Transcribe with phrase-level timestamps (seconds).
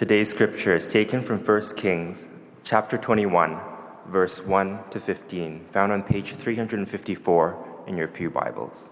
[0.00, 2.26] Today's scripture is taken from 1 Kings
[2.64, 3.60] chapter 21,
[4.06, 8.88] verse 1 to 15, found on page 354 in your Pew Bibles.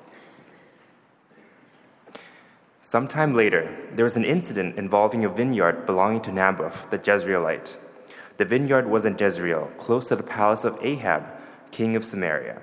[2.82, 7.79] Sometime later, there was an incident involving a vineyard belonging to Naboth the Jezreelite.
[8.36, 11.25] The vineyard was in Jezreel, close to the palace of Ahab,
[11.70, 12.61] king of Samaria.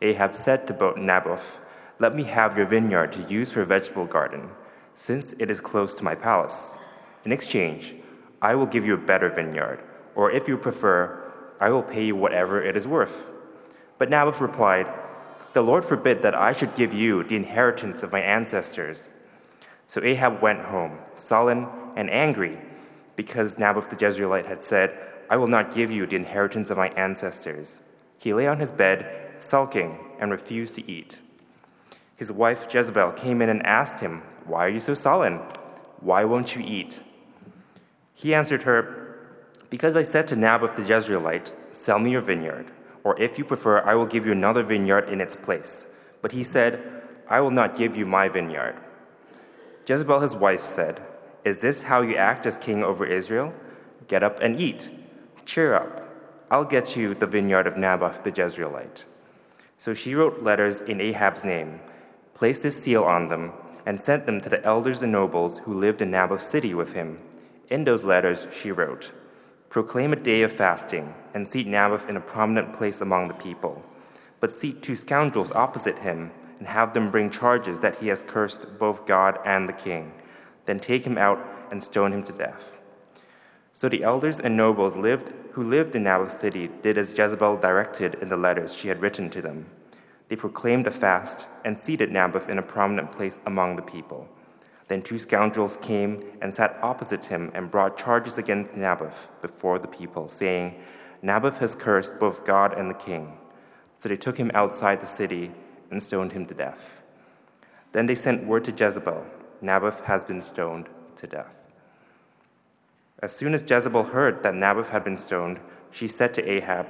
[0.00, 1.58] Ahab said to Naboth,
[1.98, 4.50] Let me have your vineyard to use for a vegetable garden,
[4.94, 6.78] since it is close to my palace.
[7.24, 7.94] In exchange,
[8.42, 9.80] I will give you a better vineyard,
[10.14, 13.30] or if you prefer, I will pay you whatever it is worth.
[13.98, 14.86] But Naboth replied,
[15.54, 19.08] The Lord forbid that I should give you the inheritance of my ancestors.
[19.86, 22.58] So Ahab went home, sullen and angry,
[23.16, 24.98] because Naboth the Jezreelite had said,
[25.30, 27.80] I will not give you the inheritance of my ancestors.
[28.18, 31.18] He lay on his bed, sulking, and refused to eat.
[32.16, 35.40] His wife Jezebel came in and asked him, Why are you so sullen?
[36.00, 37.00] Why won't you eat?
[38.14, 39.18] He answered her,
[39.68, 42.70] Because I said to Naboth the Jezreelite, Sell me your vineyard,
[43.02, 45.86] or if you prefer, I will give you another vineyard in its place.
[46.22, 48.76] But he said, I will not give you my vineyard.
[49.86, 51.02] Jezebel, his wife, said,
[51.44, 53.52] Is this how you act as king over Israel?
[54.06, 54.88] Get up and eat.
[55.44, 56.08] Cheer up.
[56.50, 59.04] I'll get you the vineyard of Naboth the Jezreelite.
[59.76, 61.80] So she wrote letters in Ahab's name,
[62.32, 63.52] placed his seal on them,
[63.84, 67.18] and sent them to the elders and nobles who lived in Naboth's city with him
[67.70, 69.12] in those letters, she wrote
[69.70, 73.82] Proclaim a day of fasting, and seat Naboth in a prominent place among the people.
[74.40, 78.78] But seat two scoundrels opposite him, and have them bring charges that he has cursed
[78.78, 80.12] both God and the king.
[80.66, 82.78] Then take him out and stone him to death.
[83.72, 88.14] So the elders and nobles lived, who lived in Naboth's city did as Jezebel directed
[88.22, 89.66] in the letters she had written to them.
[90.28, 94.28] They proclaimed a fast and seated Naboth in a prominent place among the people.
[94.88, 99.88] Then two scoundrels came and sat opposite him and brought charges against Naboth before the
[99.88, 100.80] people, saying,
[101.22, 103.38] Naboth has cursed both God and the king.
[103.98, 105.52] So they took him outside the city
[105.90, 107.02] and stoned him to death.
[107.92, 109.24] Then they sent word to Jezebel
[109.62, 111.72] Naboth has been stoned to death.
[113.22, 115.60] As soon as Jezebel heard that Naboth had been stoned,
[115.90, 116.88] she said to Ahab,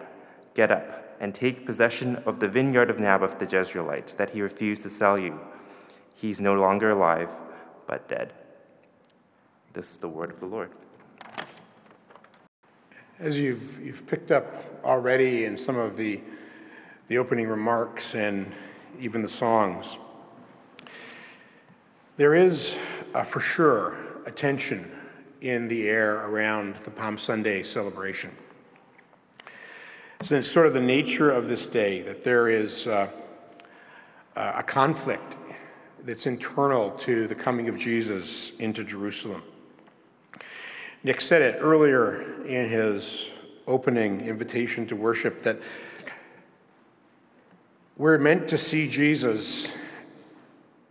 [0.54, 4.82] Get up and take possession of the vineyard of Naboth the Jezreelite that he refused
[4.82, 5.38] to sell you.
[6.16, 7.30] He is no longer alive
[7.86, 8.32] but dead.
[9.72, 10.70] This is the word of the Lord.
[13.18, 16.20] As you've, you've picked up already in some of the,
[17.08, 18.52] the opening remarks and
[19.00, 19.98] even the songs,
[22.16, 22.76] there is
[23.14, 23.96] uh, for sure
[24.26, 24.90] a tension
[25.40, 28.30] in the air around the Palm Sunday celebration.
[30.22, 33.08] So it's sort of the nature of this day that there is uh,
[34.36, 35.36] a conflict
[36.04, 39.42] that's internal to the coming of Jesus into Jerusalem.
[41.02, 43.30] Nick said it earlier in his
[43.66, 45.58] opening invitation to worship that
[47.96, 49.72] we're meant to see Jesus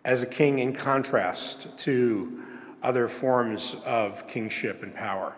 [0.03, 2.41] as a king in contrast to
[2.81, 5.35] other forms of kingship and power.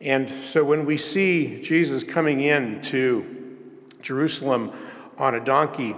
[0.00, 3.56] And so when we see Jesus coming in to
[4.02, 4.72] Jerusalem
[5.16, 5.96] on a donkey,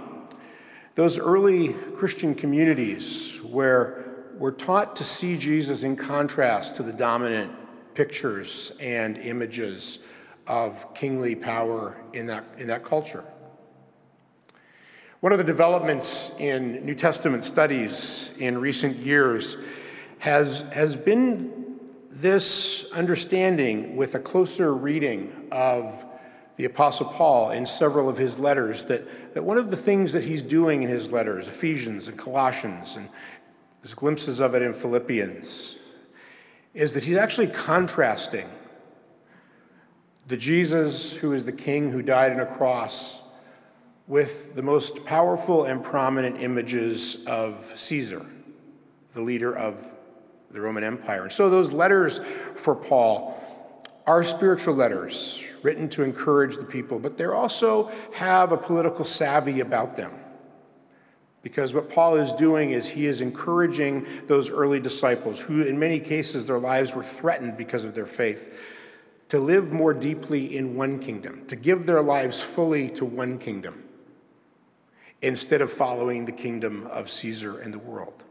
[0.97, 7.51] those early Christian communities where we're taught to see Jesus in contrast to the dominant
[7.93, 9.99] pictures and images
[10.47, 13.23] of kingly power in that, in that culture.
[15.19, 19.55] One of the developments in New Testament studies in recent years
[20.17, 21.77] has, has been
[22.09, 26.03] this understanding with a closer reading of
[26.57, 30.23] the Apostle Paul in several of his letters that, that one of the things that
[30.23, 33.07] he's doing in his letters, Ephesians and Colossians, and
[33.81, 35.77] there's glimpses of it in Philippians,
[36.73, 38.49] is that he's actually contrasting
[40.27, 43.21] the Jesus who is the king who died on a cross
[44.07, 48.25] with the most powerful and prominent images of Caesar,
[49.13, 49.85] the leader of
[50.51, 51.23] the Roman Empire.
[51.23, 52.19] And so those letters
[52.55, 53.37] for Paul
[54.07, 59.59] are spiritual letters written to encourage the people, but they also have a political savvy
[59.59, 60.11] about them.
[61.43, 65.99] Because what Paul is doing is he is encouraging those early disciples, who in many
[65.99, 68.53] cases their lives were threatened because of their faith,
[69.29, 73.83] to live more deeply in one kingdom, to give their lives fully to one kingdom,
[75.21, 78.23] instead of following the kingdom of Caesar and the world.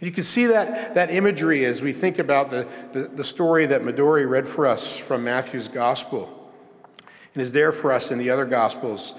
[0.00, 3.66] And you can see that, that imagery as we think about the, the, the story
[3.66, 6.52] that Midori read for us from Matthew's gospel
[7.34, 9.14] and is there for us in the other gospels.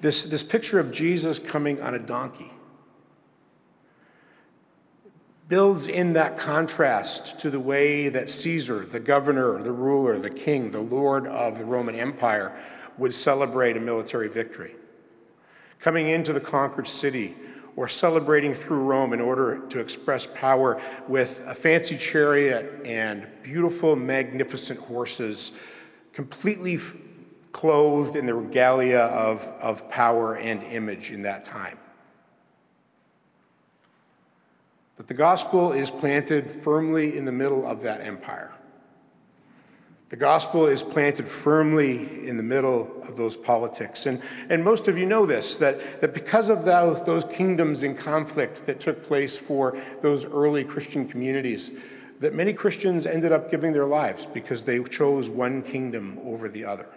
[0.00, 2.52] This, this picture of Jesus coming on a donkey.
[5.50, 10.70] builds in that contrast to the way that Caesar, the governor, the ruler, the king,
[10.70, 12.56] the lord of the Roman Empire,
[12.96, 14.76] would celebrate a military victory.
[15.80, 17.36] Coming into the conquered city
[17.76, 23.96] or celebrating through Rome in order to express power with a fancy chariot and beautiful,
[23.96, 25.52] magnificent horses,
[26.12, 26.96] completely f-
[27.52, 31.78] clothed in the regalia of, of power and image in that time.
[34.96, 38.52] But the gospel is planted firmly in the middle of that empire.
[40.10, 44.06] The gospel is planted firmly in the middle of those politics.
[44.06, 47.94] And, and most of you know this that, that because of those, those kingdoms in
[47.94, 51.70] conflict that took place for those early Christian communities,
[52.18, 56.64] that many Christians ended up giving their lives because they chose one kingdom over the
[56.64, 56.88] other.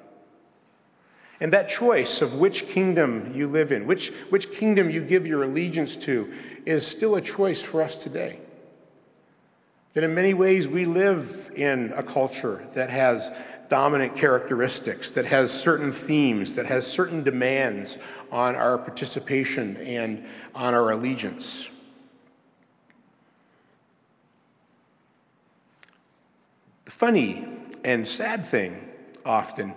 [1.39, 5.43] And that choice of which kingdom you live in, which, which kingdom you give your
[5.43, 6.33] allegiance to,
[6.65, 8.39] is still a choice for us today.
[9.93, 13.31] That in many ways we live in a culture that has
[13.69, 17.97] dominant characteristics, that has certain themes, that has certain demands
[18.31, 21.69] on our participation and on our allegiance.
[26.85, 27.47] The funny
[27.83, 28.89] and sad thing
[29.25, 29.73] often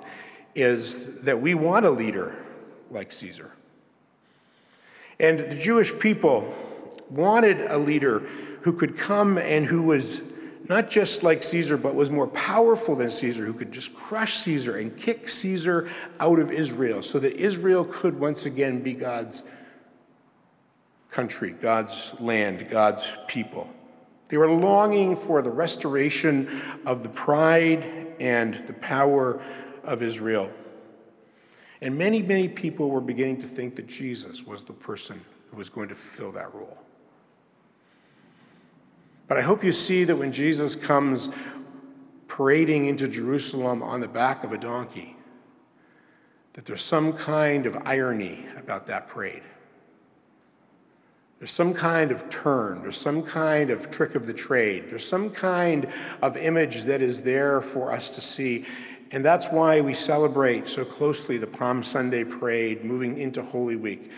[0.55, 2.37] is that we want a leader
[2.91, 3.53] like Caesar.
[5.19, 6.55] And the Jewish people
[7.11, 8.21] wanted a leader
[8.63, 10.23] who could come and who was
[10.69, 14.77] not just like Caesar, but was more powerful than Caesar, who could just crush Caesar
[14.79, 15.89] and kick Caesar
[16.19, 19.43] out of Israel so that Israel could once again be God's
[21.11, 23.71] country, God's land, God's people.
[24.29, 29.41] They were longing for the restoration of the pride and the power
[29.85, 30.51] of Israel.
[31.81, 35.21] And many, many people were beginning to think that Jesus was the person
[35.51, 36.77] who was going to fulfill that role.
[39.29, 41.29] But I hope you see that when Jesus comes
[42.29, 45.17] parading into Jerusalem on the back of a donkey,
[46.53, 49.43] that there's some kind of irony about that parade.
[51.39, 55.29] There's some kind of turn, there's some kind of trick of the trade, there's some
[55.29, 55.87] kind
[56.23, 58.65] of image that is there for us to see.
[59.11, 64.11] And that's why we celebrate so closely the Palm Sunday parade moving into Holy Week.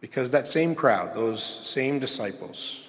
[0.00, 2.88] Because that same crowd, those same disciples,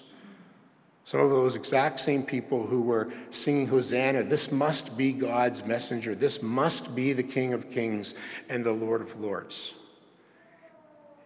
[1.05, 6.15] some of those exact same people who were singing Hosanna, this must be God's messenger,
[6.15, 8.15] this must be the King of Kings
[8.47, 9.73] and the Lord of Lords.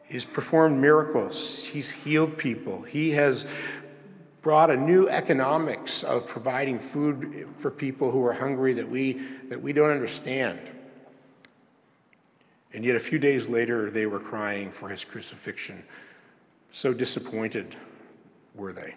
[0.03, 3.45] He's performed miracles, he's healed people, he has
[4.41, 9.13] brought a new economics of providing food for people who are hungry that we,
[9.49, 10.59] that we don't understand.
[12.73, 15.83] And yet, a few days later, they were crying for his crucifixion.
[16.71, 17.75] So disappointed
[18.55, 18.95] were they.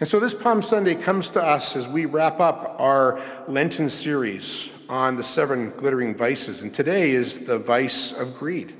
[0.00, 4.72] And so, this Palm Sunday comes to us as we wrap up our Lenten series
[4.88, 6.62] on the seven glittering vices.
[6.62, 8.74] And today is the vice of greed.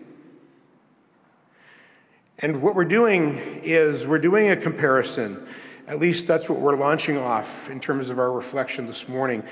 [2.39, 5.47] And what we're doing is we're doing a comparison.
[5.87, 9.43] At least that's what we're launching off in terms of our reflection this morning.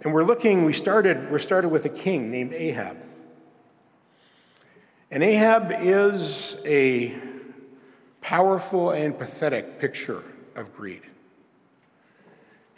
[0.00, 2.96] And we're looking, we started, we started with a king named Ahab.
[5.10, 7.14] And Ahab is a
[8.22, 10.24] powerful and pathetic picture
[10.56, 11.09] of greed.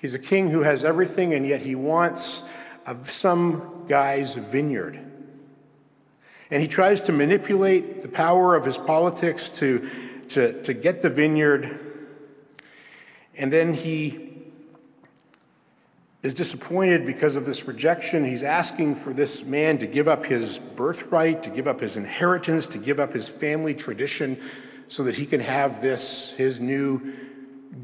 [0.02, 2.42] He's a king who has everything, and yet he wants
[2.86, 4.98] a, some guy's vineyard.
[6.50, 9.88] And he tries to manipulate the power of his politics to,
[10.30, 11.78] to, to get the vineyard.
[13.36, 14.42] And then he
[16.24, 18.24] is disappointed because of this rejection.
[18.24, 22.66] He's asking for this man to give up his birthright, to give up his inheritance,
[22.68, 24.40] to give up his family tradition
[24.88, 27.14] so that he can have this, his new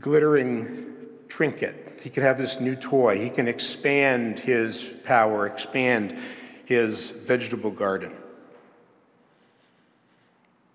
[0.00, 0.97] glittering
[1.28, 1.88] trinket.
[2.02, 3.19] He can have this new toy.
[3.19, 6.17] He can expand his power, expand
[6.64, 8.12] his vegetable garden.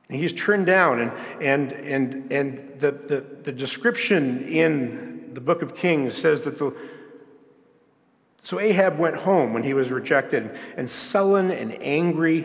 [0.09, 0.99] And he's turned down.
[0.99, 1.11] And,
[1.41, 6.75] and, and, and the, the, the description in the book of Kings says that the,
[8.43, 12.43] so Ahab went home when he was rejected, and sullen and angry.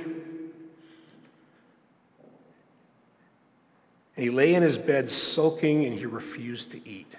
[4.16, 7.12] And he lay in his bed sulking and he refused to eat.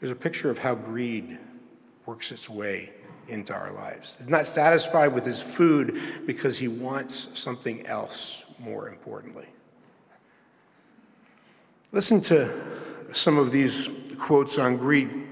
[0.00, 1.38] There's a picture of how greed
[2.06, 2.90] works its way
[3.28, 4.16] into our lives.
[4.18, 9.46] He's not satisfied with his food because he wants something else more importantly.
[11.92, 12.52] Listen to
[13.12, 13.88] some of these
[14.18, 15.26] quotes on greed.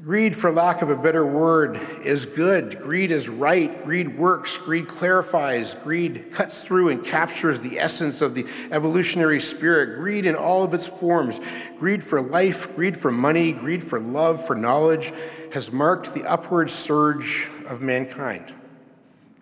[0.00, 2.78] Greed, for lack of a better word, is good.
[2.80, 3.82] Greed is right.
[3.82, 4.56] Greed works.
[4.56, 5.74] Greed clarifies.
[5.74, 9.98] Greed cuts through and captures the essence of the evolutionary spirit.
[9.98, 11.40] Greed in all of its forms
[11.80, 15.12] greed for life, greed for money, greed for love, for knowledge
[15.52, 18.54] has marked the upward surge of mankind.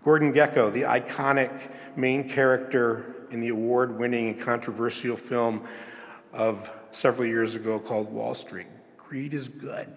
[0.02, 5.68] Gordon Gekko, the iconic main character in the award winning and controversial film
[6.32, 8.68] of several years ago called Wall Street.
[8.96, 9.92] Greed is good.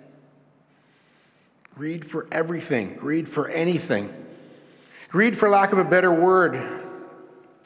[1.79, 4.13] Greed for everything, greed for anything.
[5.07, 6.61] Greed, for lack of a better word,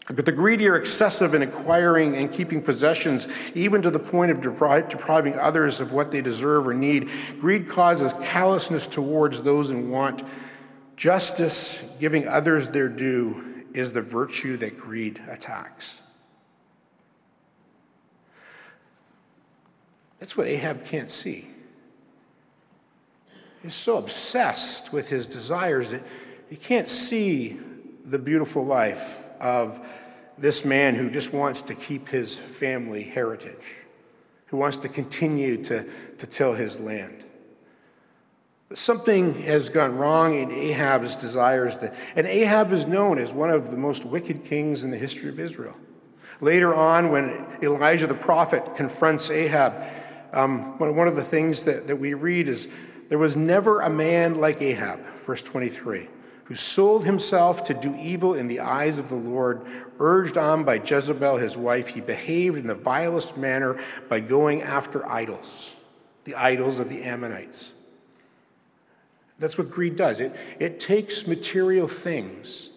[0.05, 4.39] but the greedy are excessive in acquiring and keeping possessions, even to the point of
[4.39, 7.09] depriving others of what they deserve or need.
[7.39, 10.21] Greed causes callousness towards those in want.
[10.95, 16.01] Justice, giving others their due, is the virtue that greed attacks.
[20.19, 21.52] That's what Ahab can't see.
[23.63, 26.03] He's so obsessed with his desires that
[26.49, 27.57] he can't see
[28.05, 29.79] the beautiful life of
[30.37, 33.75] this man who just wants to keep his family heritage,
[34.47, 35.85] who wants to continue to,
[36.17, 37.23] to till his land.
[38.67, 43.49] But something has gone wrong in Ahab's desires, that, and Ahab is known as one
[43.49, 45.75] of the most wicked kings in the history of Israel.
[46.41, 49.73] Later on, when Elijah the prophet confronts Ahab,
[50.33, 52.67] um, one of the things that, that we read is
[53.13, 56.07] there was never a man like Ahab, verse 23,
[56.45, 59.61] who sold himself to do evil in the eyes of the Lord.
[59.99, 63.79] Urged on by Jezebel, his wife, he behaved in the vilest manner
[64.09, 65.75] by going after idols,
[66.23, 67.73] the idols of the Ammonites.
[69.37, 70.19] That's what greed does.
[70.19, 72.71] It, it takes material things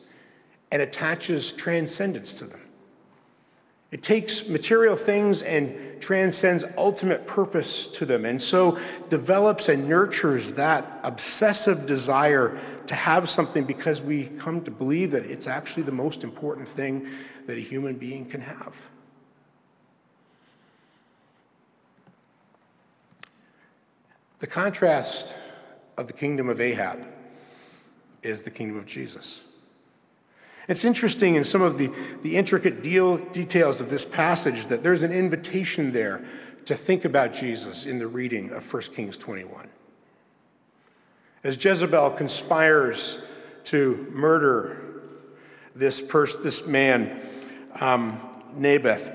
[0.70, 2.60] and attaches transcendence to them.
[3.96, 10.52] It takes material things and transcends ultimate purpose to them, and so develops and nurtures
[10.52, 15.92] that obsessive desire to have something because we come to believe that it's actually the
[15.92, 17.08] most important thing
[17.46, 18.82] that a human being can have.
[24.40, 25.32] The contrast
[25.96, 27.06] of the kingdom of Ahab
[28.22, 29.40] is the kingdom of Jesus.
[30.68, 31.90] It's interesting in some of the,
[32.22, 36.24] the intricate deal, details of this passage that there's an invitation there
[36.64, 39.68] to think about Jesus in the reading of 1 Kings 21.
[41.44, 43.22] As Jezebel conspires
[43.64, 45.02] to murder
[45.76, 47.20] this, pers- this man,
[47.80, 48.20] um,
[48.56, 49.12] Naboth,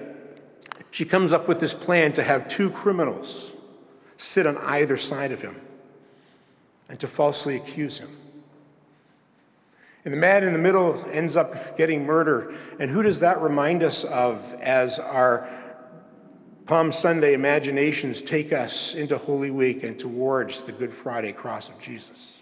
[0.91, 3.51] she comes up with this plan to have two criminals
[4.17, 5.60] sit on either side of him
[6.88, 8.15] and to falsely accuse him.
[10.03, 12.55] And the man in the middle ends up getting murdered.
[12.79, 15.48] And who does that remind us of as our
[16.65, 21.77] Palm Sunday imaginations take us into Holy Week and towards the Good Friday cross of
[21.79, 22.38] Jesus?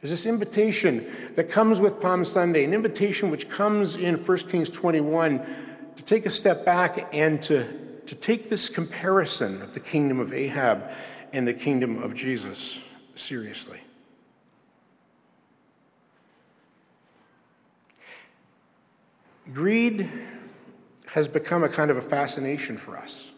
[0.00, 4.68] There's this invitation that comes with Palm Sunday, an invitation which comes in 1 Kings
[4.68, 5.40] 21
[5.94, 10.32] to take a step back and to, to take this comparison of the kingdom of
[10.32, 10.90] Ahab
[11.32, 12.80] and the kingdom of Jesus
[13.14, 13.80] seriously.
[19.52, 20.10] Greed
[21.06, 23.32] has become a kind of a fascination for us.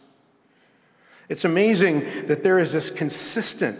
[1.27, 3.79] It's amazing that there is this consistent,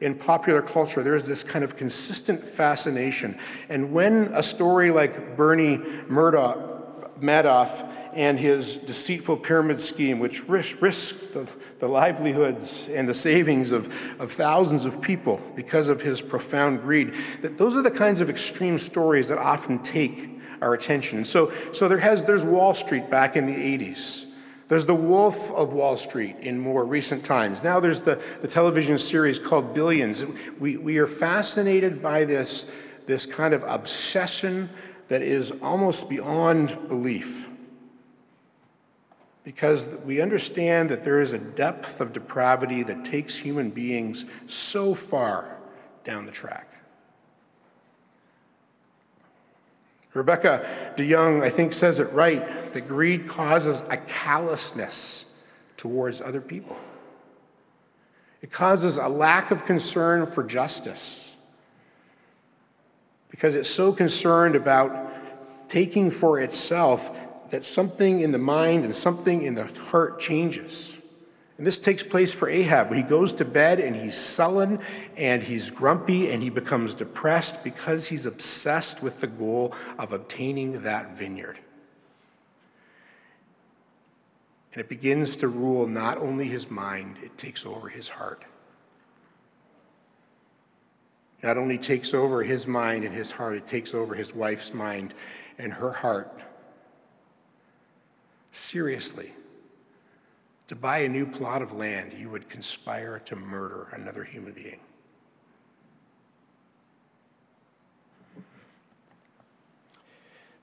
[0.00, 3.38] in popular culture, there is this kind of consistent fascination.
[3.68, 11.32] And when a story like Bernie Murdoch, Madoff and his deceitful pyramid scheme, which risked
[11.32, 13.86] the, the livelihoods and the savings of,
[14.20, 18.30] of thousands of people because of his profound greed, that those are the kinds of
[18.30, 21.18] extreme stories that often take our attention.
[21.18, 24.24] And So, so there has, there's Wall Street back in the 80s.
[24.68, 27.62] There's The Wolf of Wall Street in more recent times.
[27.62, 30.24] Now there's the, the television series called Billions.
[30.58, 32.70] We, we are fascinated by this,
[33.06, 34.70] this kind of obsession
[35.08, 37.48] that is almost beyond belief.
[39.44, 44.94] Because we understand that there is a depth of depravity that takes human beings so
[44.94, 45.58] far
[46.02, 46.75] down the track.
[50.16, 55.34] Rebecca DeYoung, I think, says it right that greed causes a callousness
[55.76, 56.76] towards other people.
[58.42, 61.36] It causes a lack of concern for justice
[63.28, 65.12] because it's so concerned about
[65.68, 67.10] taking for itself
[67.50, 70.95] that something in the mind and something in the heart changes.
[71.58, 72.92] And this takes place for Ahab.
[72.92, 74.78] He goes to bed and he's sullen
[75.16, 80.82] and he's grumpy and he becomes depressed because he's obsessed with the goal of obtaining
[80.82, 81.58] that vineyard.
[84.72, 88.44] And it begins to rule not only his mind, it takes over his heart.
[91.42, 95.14] Not only takes over his mind and his heart, it takes over his wife's mind
[95.56, 96.40] and her heart.
[98.52, 99.32] Seriously,
[100.68, 104.80] to buy a new plot of land, you would conspire to murder another human being.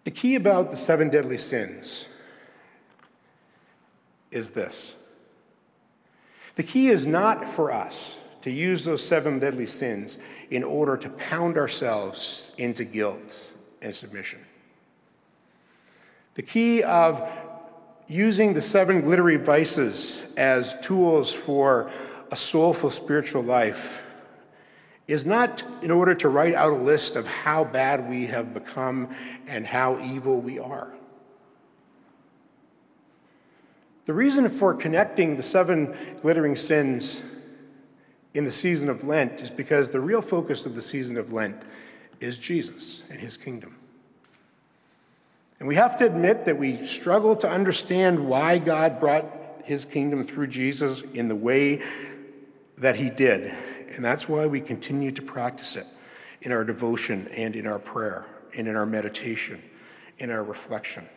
[0.03, 2.05] The key about the seven deadly sins
[4.31, 4.95] is this
[6.55, 10.17] the key is not for us to use those seven deadly sins
[10.51, 13.39] in order to pound ourselves into guilt
[13.81, 14.39] and submission.
[16.36, 17.27] The key of
[18.07, 21.91] using the seven glittery vices as tools for
[22.31, 24.01] a soulful spiritual life
[25.07, 29.13] is not in order to write out a list of how bad we have become
[29.48, 30.93] and how evil we are.
[34.05, 37.22] The reason for connecting the seven glittering sins
[38.33, 41.62] in the season of Lent is because the real focus of the season of Lent
[42.19, 43.77] is Jesus and his kingdom.
[45.63, 50.27] And we have to admit that we struggle to understand why God brought his kingdom
[50.27, 51.82] through Jesus in the way
[52.77, 53.55] that he did.
[53.96, 55.88] And that's why we continue to practice it
[56.41, 59.63] in our devotion and in our prayer and in our meditation,
[60.17, 61.08] in our reflection.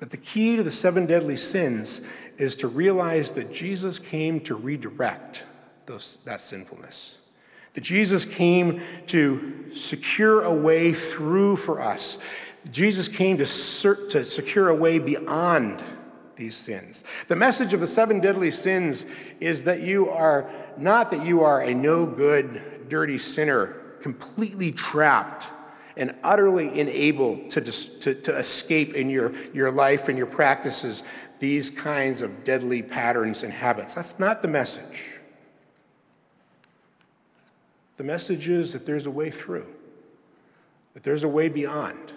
[0.00, 2.00] But the key to the seven deadly sins
[2.36, 5.44] is to realize that Jesus came to redirect
[5.86, 7.19] those, that sinfulness.
[7.74, 12.18] That Jesus came to secure a way through for us.
[12.70, 15.82] Jesus came to, to secure a way beyond
[16.36, 17.04] these sins.
[17.28, 19.06] The message of the seven deadly sins
[19.40, 25.50] is that you are not that you are a no good, dirty sinner, completely trapped
[25.96, 31.02] and utterly unable to, to, to escape in your, your life and your practices
[31.38, 33.94] these kinds of deadly patterns and habits.
[33.94, 35.19] That's not the message.
[38.00, 39.66] The message is that there's a way through,
[40.94, 42.14] that there's a way beyond,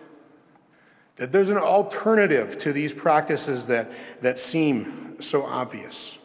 [1.17, 6.17] that there's an alternative to these practices that, that seem so obvious.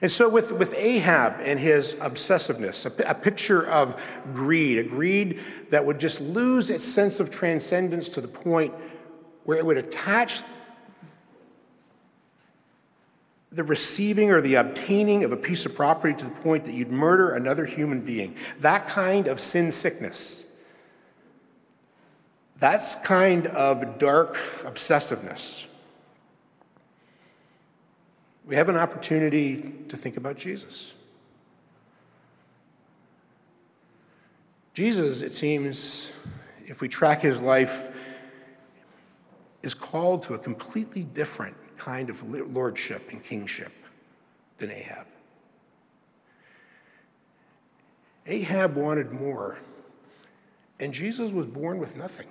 [0.00, 4.00] And so, with, with Ahab and his obsessiveness, a, a, picture of
[4.32, 5.40] greed, a greed
[5.70, 8.72] that would just lose its sense of transcendence to the point
[9.42, 10.42] where it would attach
[13.52, 16.90] the receiving or the obtaining of a piece of property to the point that you'd
[16.90, 18.34] murder another human being.
[18.60, 20.46] That kind of sin sickness.
[22.58, 25.66] That's kind of dark obsessiveness
[28.44, 30.92] we have an opportunity to think about Jesus.
[34.74, 36.10] Jesus, it seems,
[36.66, 37.88] if we track his life,
[39.62, 42.22] is called to a completely different kind of
[42.54, 43.72] lordship and kingship
[44.58, 45.06] than Ahab.
[48.24, 49.58] Ahab wanted more,
[50.78, 52.28] and Jesus was born with nothing.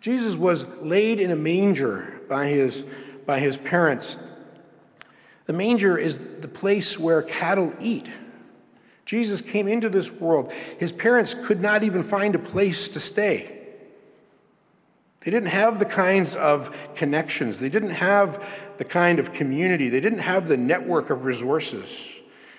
[0.00, 2.84] Jesus was laid in a manger by his
[3.26, 4.16] by his parents.
[5.44, 8.08] The manger is the place where cattle eat.
[9.04, 10.52] Jesus came into this world.
[10.78, 13.57] His parents could not even find a place to stay.
[15.20, 18.44] They didn't have the kinds of connections, they didn't have
[18.76, 22.14] the kind of community, they didn't have the network of resources.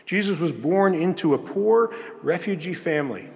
[0.06, 3.30] Jesus was born into a poor refugee family.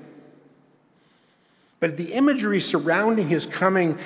[1.79, 3.99] But the imagery surrounding his coming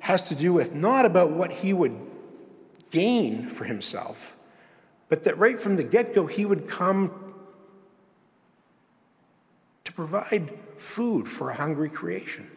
[0.00, 1.98] has to do with not about what he would
[2.90, 4.36] gain for himself,
[5.08, 7.34] but that right from the get go, he would come
[9.84, 12.50] to provide food for a hungry creation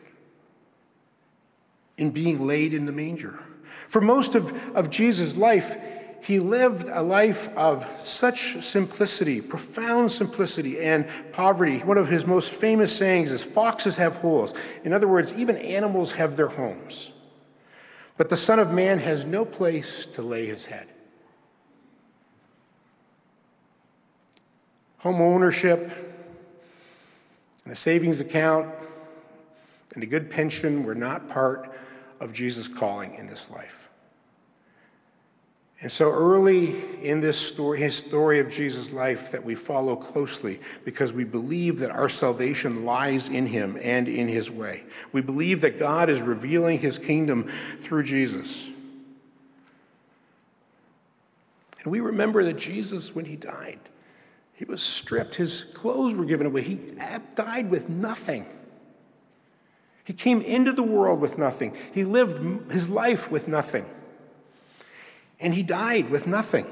[2.00, 3.40] in being laid in the manger.
[3.88, 5.76] For most of, of Jesus' life,
[6.22, 11.80] he lived a life of such simplicity, profound simplicity, and poverty.
[11.80, 14.54] One of his most famous sayings is Foxes have holes.
[14.84, 17.12] In other words, even animals have their homes.
[18.18, 20.88] But the Son of Man has no place to lay his head.
[25.00, 26.16] Home ownership
[27.64, 28.68] and a savings account
[29.94, 31.69] and a good pension were not part
[32.20, 33.90] of Jesus' calling in this life.
[35.82, 40.60] And so early in this story, his story of Jesus' life that we follow closely
[40.84, 44.84] because we believe that our salvation lies in him and in his way.
[45.14, 48.70] We believe that God is revealing his kingdom through Jesus.
[51.82, 53.80] And we remember that Jesus, when he died,
[54.54, 56.78] he was stripped, his clothes were given away, he
[57.36, 58.46] died with nothing.
[60.10, 61.78] He came into the world with nothing.
[61.94, 63.86] He lived his life with nothing.
[65.40, 66.66] And he died with nothing.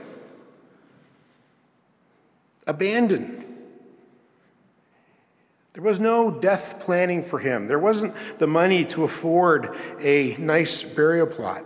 [2.66, 3.46] Abandoned.
[5.74, 7.68] There was no death planning for him.
[7.68, 11.64] There wasn't the money to afford a nice burial plot.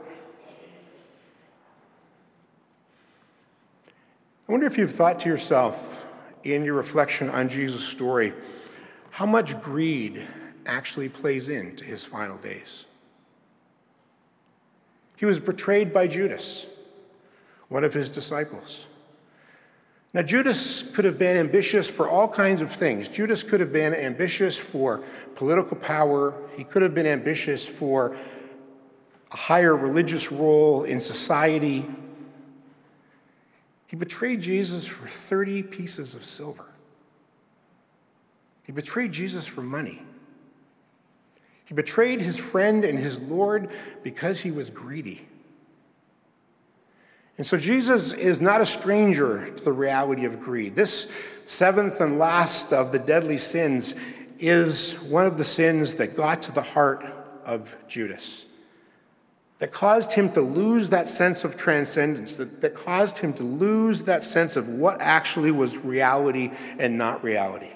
[4.46, 6.06] I wonder if you've thought to yourself
[6.44, 8.34] in your reflection on Jesus' story
[9.12, 10.28] how much greed
[10.65, 12.86] actually plays into his final days.
[15.17, 16.65] He was betrayed by Judas,
[17.69, 18.88] one of his disciples.
[20.13, 23.08] Now, Judas could have been ambitious for all kinds of things.
[23.08, 25.04] Judas could have been ambitious for
[25.36, 28.17] political power, he could have been ambitious for
[29.32, 31.86] a higher religious role in society.
[33.88, 36.65] He betrayed Jesus for 30 pieces of silver.
[38.63, 40.02] He betrayed Jesus for money.
[41.72, 43.70] He betrayed his friend and his Lord
[44.04, 45.26] because he was greedy.
[47.38, 50.76] And so Jesus is not a stranger to the reality of greed.
[50.76, 51.10] This
[51.46, 53.96] seventh and last of the deadly sins
[54.38, 57.06] is one of the sins that got to the heart
[57.46, 58.46] of Judas,
[59.60, 64.02] that caused him to lose that sense of transcendence, that, that caused him to lose
[64.02, 67.72] that sense of what actually was reality and not reality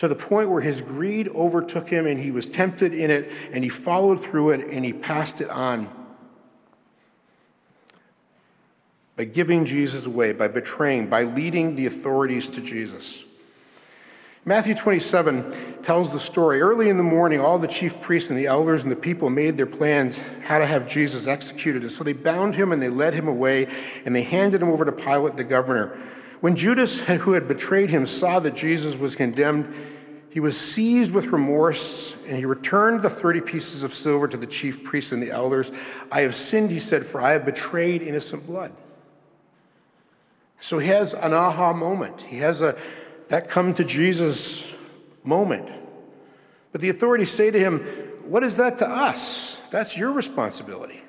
[0.00, 3.62] to the point where his greed overtook him and he was tempted in it and
[3.62, 5.90] he followed through it and he passed it on
[9.14, 13.22] by giving Jesus away, by betraying, by leading the authorities to Jesus.
[14.46, 16.62] Matthew 27 tells the story.
[16.62, 19.58] Early in the morning, all the chief priests and the elders and the people made
[19.58, 21.82] their plans how to have Jesus executed.
[21.82, 23.68] And so they bound him and they led him away
[24.06, 26.00] and they handed him over to Pilate the governor.
[26.40, 29.72] When Judas, who had betrayed him, saw that Jesus was condemned,
[30.30, 34.46] he was seized with remorse and he returned the 30 pieces of silver to the
[34.46, 35.72] chief priests and the elders.
[36.10, 38.72] I have sinned, he said, for I have betrayed innocent blood.
[40.60, 42.20] So he has an aha moment.
[42.20, 42.76] He has a
[43.28, 44.70] that come to Jesus
[45.24, 45.70] moment.
[46.72, 47.78] But the authorities say to him,
[48.24, 49.60] What is that to us?
[49.70, 51.02] That's your responsibility.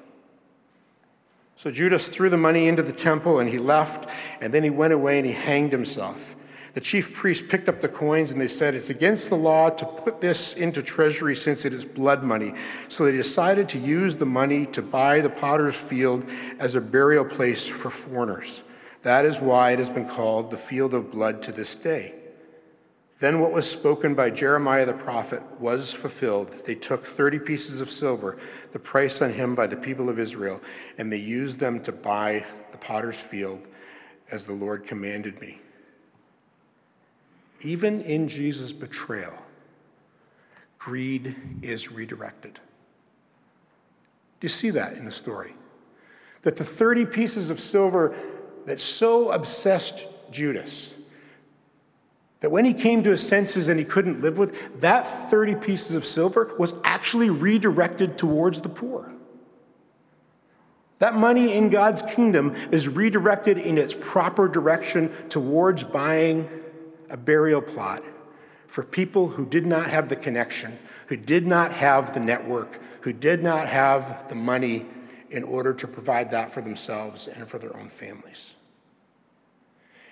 [1.62, 4.10] So Judas threw the money into the temple and he left,
[4.42, 6.36] and then he went away and he hanged himself.
[6.74, 9.86] The chief priests picked up the coins and they said, It's against the law to
[9.86, 12.56] put this into treasury since it is blood money.
[12.88, 17.26] So they decided to use the money to buy the potter's field as a burial
[17.26, 18.64] place for foreigners.
[19.04, 22.16] That is why it has been called the field of blood to this day.
[23.22, 26.66] Then what was spoken by Jeremiah the prophet was fulfilled.
[26.66, 28.40] They took 30 pieces of silver,
[28.72, 30.60] the price on him by the people of Israel,
[30.98, 33.68] and they used them to buy the potter's field
[34.32, 35.60] as the Lord commanded me.
[37.62, 39.38] Even in Jesus' betrayal,
[40.80, 42.56] greed is redirected.
[44.40, 45.54] Do you see that in the story?
[46.42, 48.16] That the 30 pieces of silver
[48.66, 50.96] that so obsessed Judas,
[52.42, 55.96] that when he came to his senses and he couldn't live with, that 30 pieces
[55.96, 59.12] of silver was actually redirected towards the poor.
[61.00, 66.50] That money in God's kingdom is redirected in its proper direction towards buying
[67.10, 68.04] a burial plot
[68.68, 70.78] for people who did not have the connection,
[71.08, 74.86] who did not have the network, who did not have the money
[75.30, 78.54] in order to provide that for themselves and for their own families.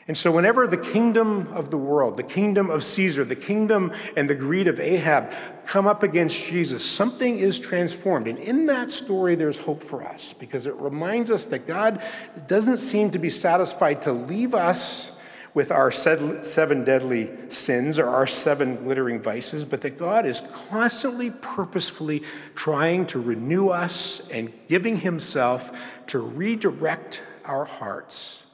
[0.09, 4.27] And so, whenever the kingdom of the world, the kingdom of Caesar, the kingdom and
[4.27, 5.31] the greed of Ahab
[5.67, 8.27] come up against Jesus, something is transformed.
[8.27, 12.01] And in that story, there's hope for us because it reminds us that God
[12.47, 15.11] doesn't seem to be satisfied to leave us
[15.53, 20.41] with our seven deadly sins or our seven glittering vices, but that God is
[20.71, 22.23] constantly, purposefully
[22.55, 25.71] trying to renew us and giving Himself
[26.07, 28.45] to redirect our hearts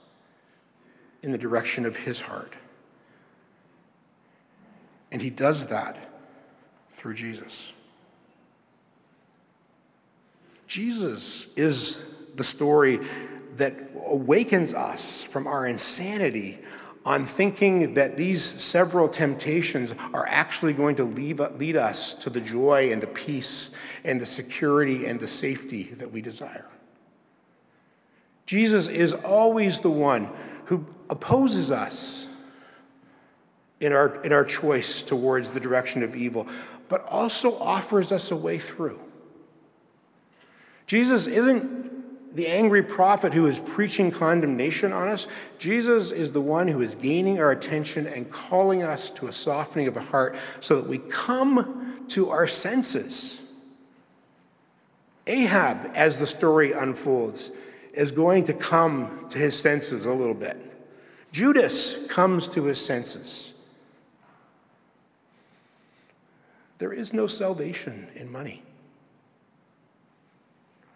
[1.25, 2.53] in the direction of his heart.
[5.11, 5.97] And he does that
[6.91, 7.73] through Jesus.
[10.67, 12.99] Jesus is the story
[13.55, 13.73] that
[14.05, 16.59] awakens us from our insanity
[17.05, 22.41] on thinking that these several temptations are actually going to leave, lead us to the
[22.41, 23.71] joy and the peace
[24.03, 26.67] and the security and the safety that we desire.
[28.45, 30.29] Jesus is always the one
[30.65, 32.27] who opposes us
[33.79, 36.47] in our, in our choice towards the direction of evil,
[36.87, 38.99] but also offers us a way through.
[40.87, 45.27] Jesus isn't the angry prophet who is preaching condemnation on us.
[45.57, 49.87] Jesus is the one who is gaining our attention and calling us to a softening
[49.87, 53.39] of the heart so that we come to our senses.
[55.27, 57.51] Ahab, as the story unfolds,
[57.95, 60.57] is going to come to his senses a little bit.
[61.31, 63.53] Judas comes to his senses.
[66.77, 68.63] There is no salvation in money.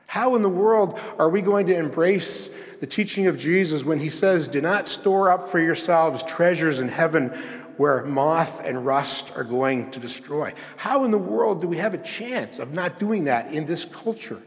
[0.08, 4.10] How in the world are we going to embrace the teaching of Jesus when he
[4.10, 7.30] says, Do not store up for yourselves treasures in heaven
[7.78, 10.54] where moth and rust are going to destroy?
[10.78, 13.86] How in the world do we have a chance of not doing that in this
[13.86, 14.42] culture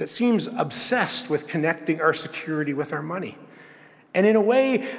[0.00, 3.36] that seems obsessed with connecting our security with our money?
[4.14, 4.90] And in a way,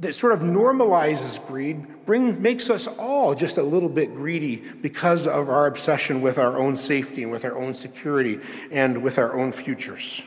[0.00, 5.26] that sort of normalizes greed bring, makes us all just a little bit greedy because
[5.26, 8.40] of our obsession with our own safety and with our own security
[8.72, 10.22] and with our own futures.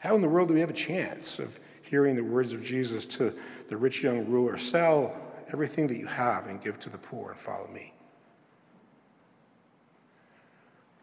[0.00, 3.06] How in the world do we have a chance of hearing the words of Jesus
[3.06, 3.32] to
[3.68, 7.40] the rich young ruler sell everything that you have and give to the poor and
[7.40, 7.92] follow me?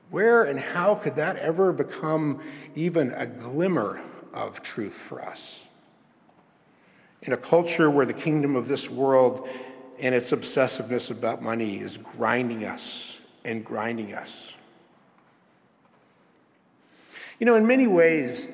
[0.09, 2.41] Where and how could that ever become
[2.75, 4.01] even a glimmer
[4.33, 5.65] of truth for us?
[7.23, 9.47] In a culture where the kingdom of this world
[9.99, 14.53] and its obsessiveness about money is grinding us and grinding us.
[17.39, 18.47] You know, in many ways,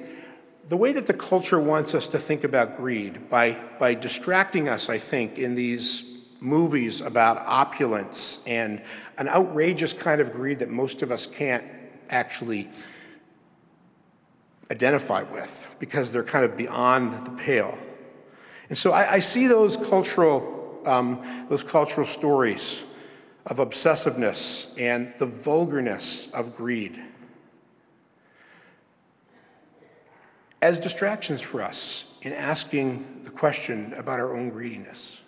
[0.69, 4.88] the way that the culture wants us to think about greed, by, by distracting us,
[4.88, 6.03] I think, in these
[6.39, 8.82] movies about opulence and
[9.17, 11.63] an outrageous kind of greed that most of us can't
[12.12, 12.69] actually
[14.69, 17.75] identify with because they're kind of beyond the pale.
[18.69, 22.84] And so I, I see those cultural, um, those cultural stories
[23.47, 27.01] of obsessiveness and the vulgarness of greed
[30.62, 35.22] as distractions for us in asking the question about our own greediness.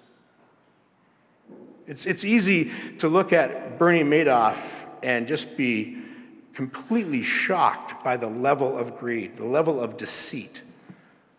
[1.87, 5.97] It's, it's easy to look at Bernie Madoff and just be
[6.53, 10.61] completely shocked by the level of greed, the level of deceit,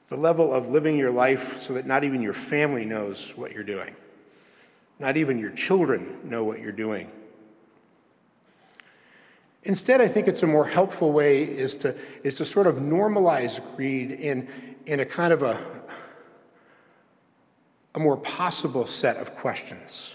[0.08, 3.62] the level of living your life so that not even your family knows what you're
[3.62, 3.94] doing,
[4.98, 7.10] not even your children know what you're doing.
[9.64, 11.94] Instead, I think it's a more helpful way is to,
[12.24, 14.48] is to sort of normalize greed in,
[14.86, 15.60] in a kind of a,
[17.94, 20.14] a more possible set of questions.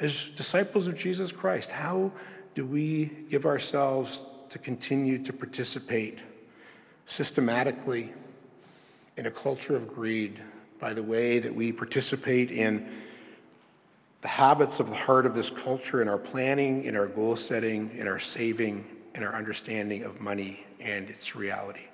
[0.00, 2.10] As disciples of Jesus Christ, how
[2.54, 6.18] do we give ourselves to continue to participate
[7.06, 8.12] systematically
[9.16, 10.40] in a culture of greed
[10.80, 12.88] by the way that we participate in
[14.20, 17.90] the habits of the heart of this culture in our planning, in our goal setting,
[17.96, 21.86] in our saving, in our understanding of money and its reality?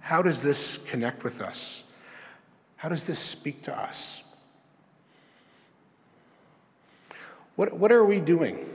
[0.00, 1.84] How does this connect with us?
[2.76, 4.24] How does this speak to us?
[7.56, 8.66] What, what are we doing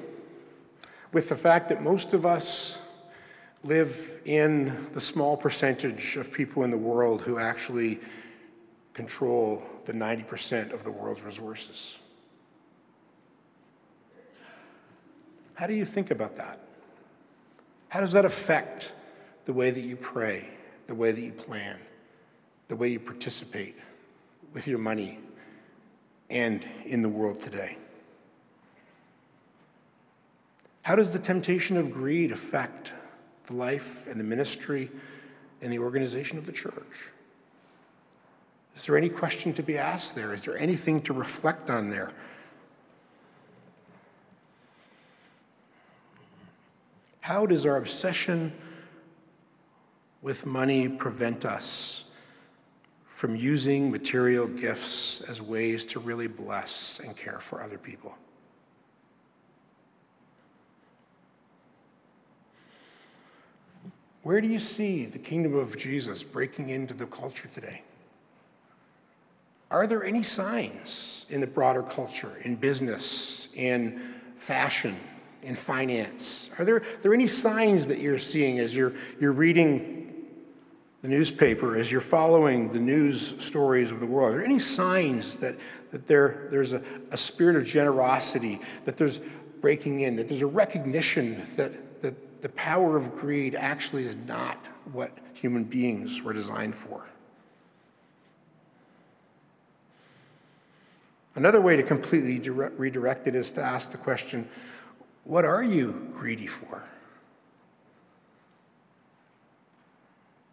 [1.12, 2.78] with the fact that most of us
[3.64, 8.00] live in the small percentage of people in the world who actually
[8.94, 11.98] control the 90% of the world's resources?
[15.56, 16.60] How do you think about that?
[17.90, 18.92] How does that affect
[19.46, 20.50] the way that you pray,
[20.88, 21.78] the way that you plan,
[22.68, 23.78] the way you participate
[24.54, 25.20] with your money
[26.30, 27.78] and in the world today?
[30.82, 32.92] How does the temptation of greed affect
[33.46, 34.92] the life and the ministry
[35.62, 37.12] and the organization of the church?
[38.76, 40.34] Is there any question to be asked there?
[40.34, 42.12] Is there anything to reflect on there?
[47.22, 48.52] How does our obsession
[50.22, 52.06] with money prevent us
[53.14, 58.18] from using material gifts as ways to really bless and care for other people?
[64.24, 67.84] Where do you see the kingdom of Jesus breaking into the culture today?
[69.74, 74.96] Are there any signs in the broader culture, in business, in fashion,
[75.42, 76.52] in finance?
[76.60, 80.14] Are there, are there any signs that you're seeing as you're, you're reading
[81.02, 84.30] the newspaper, as you're following the news stories of the world?
[84.30, 85.58] Are there any signs that,
[85.92, 89.20] that there, there's a, a spirit of generosity, that there's
[89.60, 91.94] breaking in, that there's a recognition that
[92.44, 94.58] the power of greed actually is not
[94.92, 97.08] what human beings were designed for.
[101.36, 104.48] Another way to completely direct, redirect it is to ask the question
[105.24, 106.84] what are you greedy for?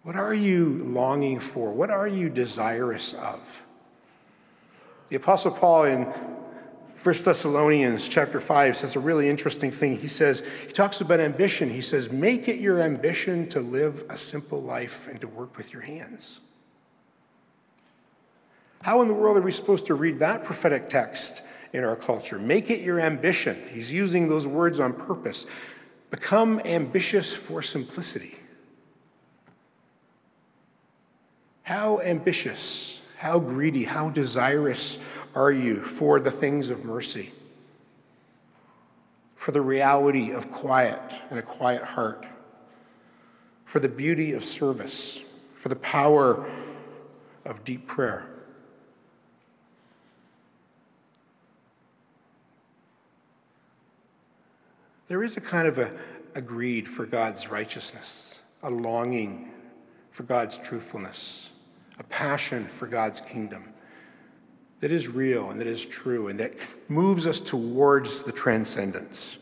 [0.02, 1.72] What are you longing for?
[1.72, 3.62] What are you desirous of?
[5.08, 6.04] The Apostle Paul in
[7.02, 9.98] 1 Thessalonians chapter 5 says a really interesting thing.
[9.98, 11.70] He says, he talks about ambition.
[11.70, 15.72] He says, make it your ambition to live a simple life and to work with
[15.72, 16.40] your hands.
[18.82, 22.38] How in the world are we supposed to read that prophetic text in our culture?
[22.38, 23.56] Make it your ambition.
[23.70, 25.46] He's using those words on purpose.
[26.10, 28.36] Become ambitious for simplicity.
[31.62, 34.98] How ambitious, how greedy, how desirous
[35.34, 37.32] are you for the things of mercy?
[39.36, 42.26] For the reality of quiet and a quiet heart?
[43.66, 45.20] For the beauty of service?
[45.54, 46.50] For the power
[47.44, 48.29] of deep prayer?
[55.10, 55.90] There is a kind of a,
[56.36, 59.50] a greed for God's righteousness, a longing
[60.12, 61.50] for God's truthfulness,
[61.98, 63.64] a passion for God's kingdom
[64.78, 66.54] that is real and that is true and that
[66.86, 69.38] moves us towards the transcendence.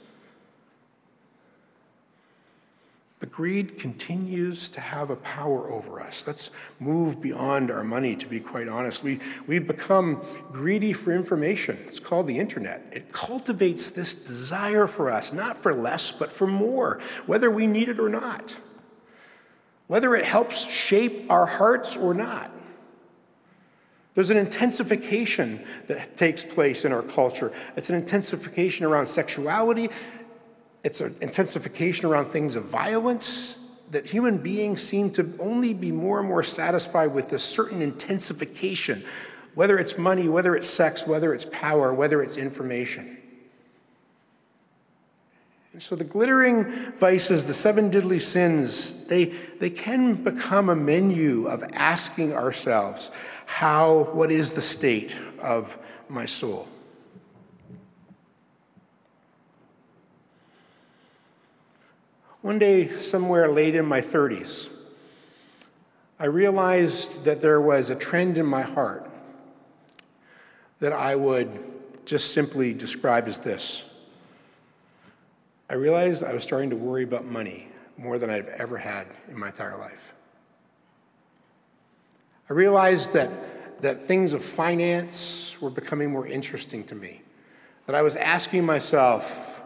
[3.20, 6.24] But greed continues to have a power over us.
[6.24, 9.02] Let's move beyond our money, to be quite honest.
[9.02, 11.78] We, we've become greedy for information.
[11.88, 12.86] It's called the internet.
[12.92, 17.88] It cultivates this desire for us, not for less, but for more, whether we need
[17.88, 18.54] it or not,
[19.88, 22.52] whether it helps shape our hearts or not.
[24.14, 27.52] There's an intensification that takes place in our culture.
[27.76, 29.90] It's an intensification around sexuality,
[30.88, 36.18] it's an intensification around things of violence that human beings seem to only be more
[36.18, 39.04] and more satisfied with a certain intensification,
[39.54, 43.18] whether it's money, whether it's sex, whether it's power, whether it's information.
[45.74, 49.26] And so the glittering vices, the seven deadly sins, they,
[49.60, 53.10] they can become a menu of asking ourselves,
[53.44, 55.76] how, what is the state of
[56.08, 56.66] my soul?
[62.40, 64.68] One day, somewhere late in my 30s,
[66.20, 69.10] I realized that there was a trend in my heart
[70.78, 71.58] that I would
[72.04, 73.84] just simply describe as this.
[75.68, 79.38] I realized I was starting to worry about money more than I've ever had in
[79.38, 80.14] my entire life.
[82.48, 87.20] I realized that, that things of finance were becoming more interesting to me,
[87.86, 89.60] that I was asking myself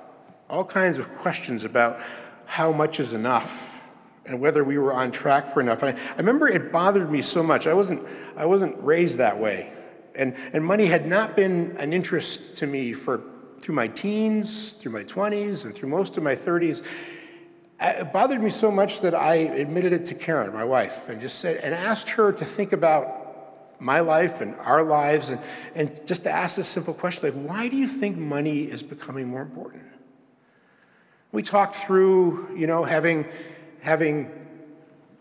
[0.49, 2.01] all kinds of questions about
[2.53, 3.83] how much is enough
[4.27, 5.83] and whether we were on track for enough.
[5.83, 7.67] And I, I remember it bothered me so much.
[7.67, 9.73] I wasn't, I wasn't raised that way.
[10.15, 13.23] And, and money had not been an interest to me for
[13.63, 16.85] through my teens, through my 20s, and through most of my 30s.
[17.81, 21.39] It bothered me so much that I admitted it to Karen, my wife, and just
[21.39, 25.41] said and asked her to think about my life and our lives and,
[25.75, 29.27] and just to ask this simple question like, why do you think money is becoming
[29.27, 29.85] more important?
[31.33, 33.27] We talked through, you know, having,
[33.81, 34.31] having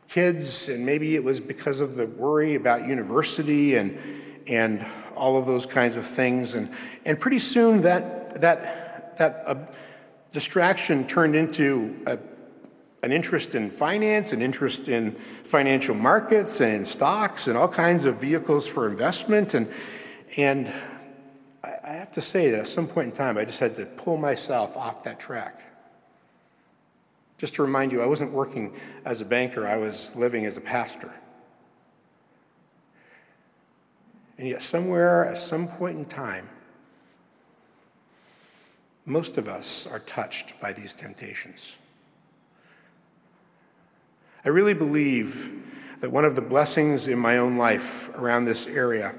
[0.09, 3.97] kids, and maybe it was because of the worry about university and,
[4.45, 6.53] and all of those kinds of things.
[6.53, 6.69] And,
[7.05, 9.55] and pretty soon that, that, that uh,
[10.33, 12.19] distraction turned into a,
[13.03, 15.13] an interest in finance, an interest in
[15.45, 19.53] financial markets and in stocks and all kinds of vehicles for investment.
[19.53, 19.71] And,
[20.35, 20.73] and
[21.63, 23.85] I, I have to say that at some point in time, I just had to
[23.85, 25.70] pull myself off that track.
[27.41, 28.71] Just to remind you, I wasn't working
[29.03, 31.11] as a banker, I was living as a pastor.
[34.37, 36.47] And yet, somewhere, at some point in time,
[39.07, 41.77] most of us are touched by these temptations.
[44.45, 45.63] I really believe
[45.99, 49.15] that one of the blessings in my own life around this area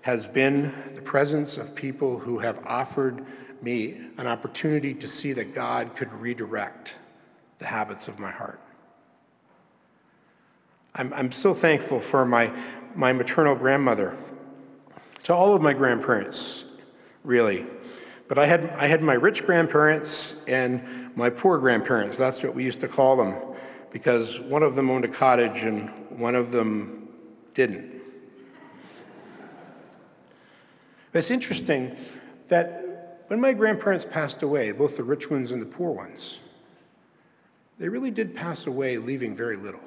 [0.00, 3.26] has been the presence of people who have offered
[3.60, 6.94] me an opportunity to see that God could redirect
[7.58, 8.60] the habits of my heart.
[10.94, 12.52] I'm, I'm so thankful for my,
[12.94, 14.16] my maternal grandmother,
[15.24, 16.64] to all of my grandparents,
[17.24, 17.66] really.
[18.28, 22.16] But I had, I had my rich grandparents and my poor grandparents.
[22.16, 23.36] That's what we used to call them,
[23.90, 27.08] because one of them owned a cottage and one of them
[27.54, 27.94] didn't.
[31.12, 31.96] It's interesting
[32.48, 36.38] that when my grandparents passed away, both the rich ones and the poor ones,
[37.78, 39.80] they really did pass away leaving very little.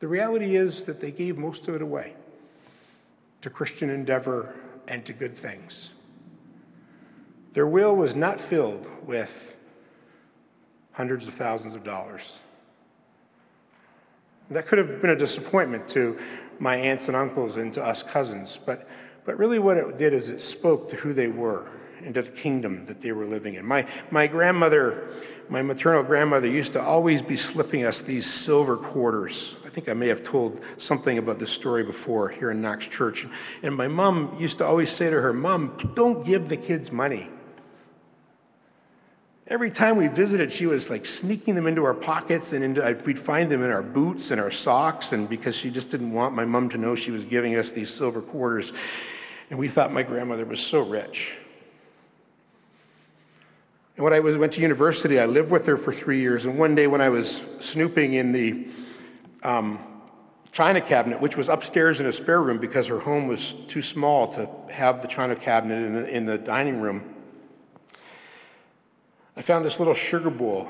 [0.00, 2.14] The reality is that they gave most of it away
[3.40, 4.54] to Christian endeavor
[4.88, 5.90] and to good things.
[7.52, 9.56] Their will was not filled with
[10.92, 12.40] hundreds of thousands of dollars.
[14.50, 16.18] That could have been a disappointment to
[16.58, 18.88] my aunts and uncles and to us cousins, but,
[19.24, 21.68] but really what it did is it spoke to who they were
[22.04, 23.64] and to the kingdom that they were living in.
[23.64, 25.08] My, my grandmother,
[25.48, 29.56] my maternal grandmother, used to always be slipping us these silver quarters.
[29.64, 33.26] I think I may have told something about this story before here in Knox Church.
[33.62, 37.30] And my mom used to always say to her, Mom, don't give the kids money.
[39.48, 43.18] Every time we visited, she was like sneaking them into our pockets and into, we'd
[43.18, 45.12] find them in our boots and our socks.
[45.12, 47.92] And because she just didn't want my mom to know she was giving us these
[47.92, 48.72] silver quarters.
[49.50, 51.36] And we thought my grandmother was so rich.
[53.96, 56.44] And when I was, went to university, I lived with her for three years.
[56.44, 58.66] And one day, when I was snooping in the
[59.42, 59.78] um,
[60.50, 64.32] china cabinet, which was upstairs in a spare room because her home was too small
[64.34, 67.14] to have the china cabinet in the, in the dining room,
[69.36, 70.68] I found this little sugar bowl.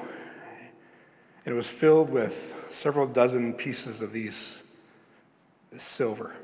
[1.45, 4.63] And it was filled with several dozen pieces of these
[5.77, 6.37] silver.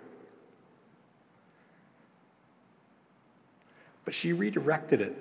[4.04, 5.16] But she redirected it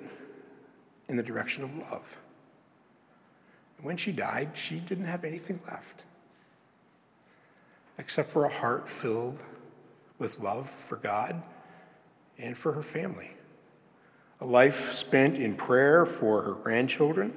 [1.08, 2.16] in the direction of love.
[3.80, 6.04] When she died, she didn't have anything left
[7.98, 9.38] except for a heart filled
[10.18, 11.42] with love for God
[12.38, 13.32] and for her family.
[14.40, 17.32] A life spent in prayer for her grandchildren.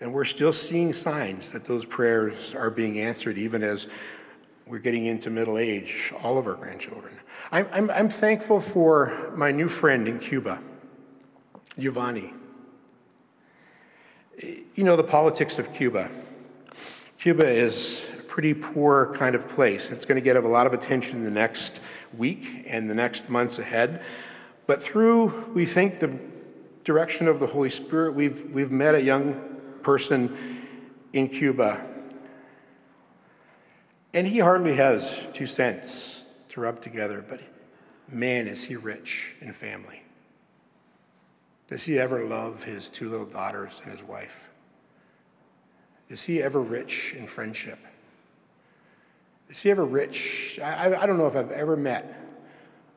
[0.00, 3.88] And we're still seeing signs that those prayers are being answered even as
[4.66, 7.18] we're getting into middle age, all of our grandchildren.
[7.50, 10.60] I'm, I'm, I'm thankful for my new friend in Cuba,
[11.78, 12.32] Giovanni.
[14.40, 16.10] You know the politics of Cuba.
[17.18, 19.90] Cuba is a pretty poor kind of place.
[19.90, 21.80] It's going to get a lot of attention the next
[22.16, 24.02] week and the next months ahead.
[24.66, 26.18] But through, we think, the
[26.84, 30.64] direction of the Holy Spirit, we've, we've met a young person
[31.12, 31.84] in Cuba.
[34.14, 37.40] And he hardly has two cents to rub together, but
[38.08, 40.02] man, is he rich in family.
[41.68, 44.48] Does he ever love his two little daughters and his wife?
[46.08, 47.78] Is he ever rich in friendship?
[49.50, 50.58] Is he ever rich?
[50.62, 52.14] I, I don't know if I've ever met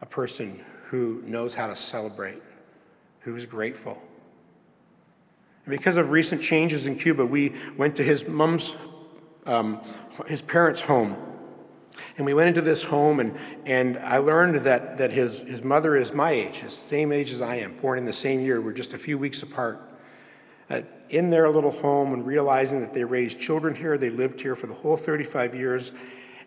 [0.01, 2.41] a person who knows how to celebrate,
[3.21, 4.01] who is grateful.
[5.65, 8.75] And because of recent changes in Cuba, we went to his mom's,
[9.45, 9.81] um,
[10.27, 11.15] his parents' home
[12.17, 15.95] and we went into this home, and, and I learned that, that his, his mother
[15.95, 18.59] is my age, his same age as I am, born in the same year.
[18.59, 19.81] We're just a few weeks apart.
[20.69, 24.55] Uh, in their little home, and realizing that they raised children here, they lived here
[24.55, 25.91] for the whole 35 years,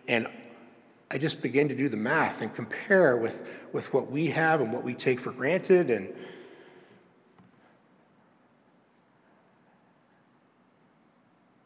[0.07, 0.27] and
[1.11, 4.73] I just began to do the math and compare with, with what we have and
[4.73, 5.91] what we take for granted.
[5.91, 6.13] And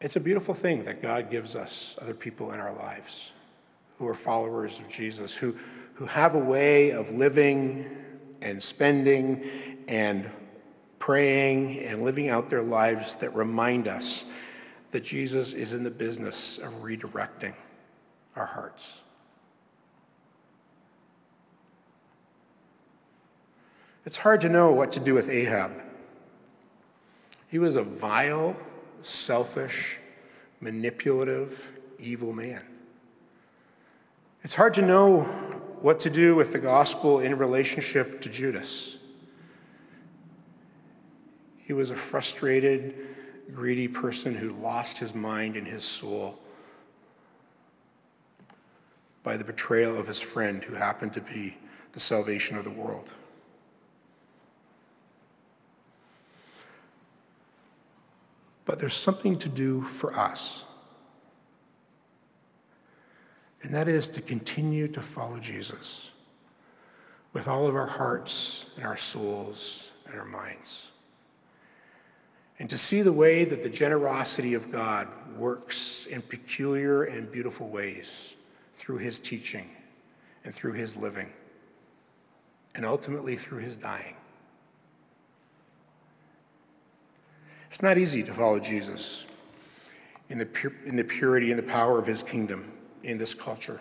[0.02, 3.32] it's a beautiful thing that God gives us other people in our lives
[4.00, 5.54] who are followers of Jesus, who,
[5.92, 7.84] who have a way of living
[8.40, 9.44] and spending
[9.88, 10.30] and
[10.98, 14.24] praying and living out their lives that remind us
[14.92, 17.52] that Jesus is in the business of redirecting
[18.36, 18.96] our hearts.
[24.06, 25.72] It's hard to know what to do with Ahab.
[27.48, 28.56] He was a vile,
[29.02, 29.98] selfish,
[30.58, 32.64] manipulative, evil man.
[34.42, 35.22] It's hard to know
[35.80, 38.98] what to do with the gospel in relationship to Judas.
[41.58, 42.94] He was a frustrated,
[43.52, 46.38] greedy person who lost his mind and his soul
[49.22, 51.56] by the betrayal of his friend who happened to be
[51.92, 53.10] the salvation of the world.
[58.64, 60.64] But there's something to do for us.
[63.62, 66.10] And that is to continue to follow Jesus
[67.32, 70.88] with all of our hearts and our souls and our minds.
[72.58, 77.68] And to see the way that the generosity of God works in peculiar and beautiful
[77.68, 78.34] ways
[78.74, 79.70] through his teaching
[80.44, 81.30] and through his living,
[82.74, 84.16] and ultimately through his dying.
[87.68, 89.26] It's not easy to follow Jesus
[90.30, 92.72] in the, in the purity and the power of his kingdom
[93.02, 93.80] in this culture.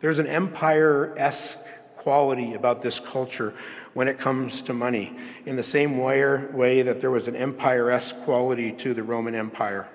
[0.00, 1.60] There's an empire esque
[1.96, 3.54] quality about this culture
[3.94, 7.90] when it comes to money, in the same way, way that there was an empire
[7.90, 9.88] esque quality to the Roman Empire.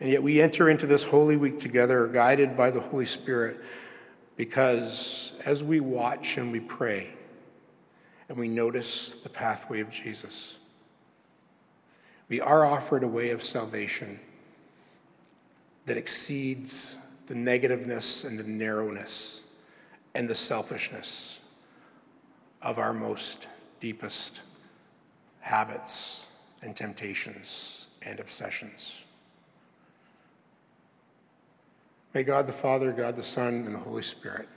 [0.00, 3.58] And yet we enter into this Holy Week together, guided by the Holy Spirit,
[4.36, 7.10] because as we watch and we pray
[8.28, 10.56] and we notice the pathway of Jesus,
[12.28, 14.20] we are offered a way of salvation
[15.86, 19.42] that exceeds the negativeness and the narrowness
[20.14, 21.40] and the selfishness
[22.60, 23.48] of our most
[23.80, 24.42] deepest
[25.40, 26.26] habits
[26.62, 29.00] and temptations and obsessions.
[32.14, 34.48] May God the Father, God the Son, and the Holy Spirit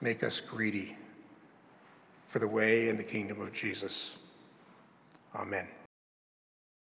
[0.00, 0.96] make us greedy
[2.26, 4.16] for the way and the kingdom of Jesus.
[5.34, 5.66] Amen.